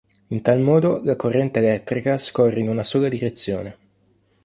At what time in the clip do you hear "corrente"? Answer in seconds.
1.15-1.59